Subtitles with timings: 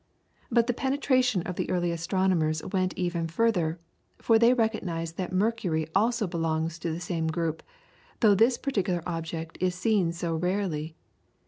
[0.49, 3.79] But the penetration of the early astronomers went even further,
[4.17, 7.61] for they recognized that Mercury also belongs to the same group,
[8.21, 10.95] though this particular object is seen so rarely.